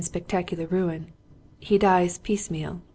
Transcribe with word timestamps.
2 0.01 0.05
1 0.05 0.05
1 0.05 0.07
spectacular 0.13 0.65
ruin, 0.65 1.13
he 1.59 1.77
dies 1.77 2.17
piece 2.17 2.49
meal. 2.49 2.81